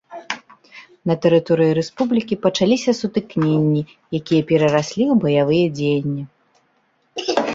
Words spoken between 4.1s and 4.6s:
якія